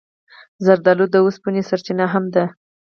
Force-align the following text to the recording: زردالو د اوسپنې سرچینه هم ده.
زردالو 0.65 1.05
د 1.11 1.15
اوسپنې 1.25 1.61
سرچینه 1.69 2.05
هم 2.13 2.25
ده. 2.35 2.45